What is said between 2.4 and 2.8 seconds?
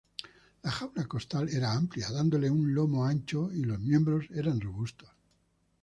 un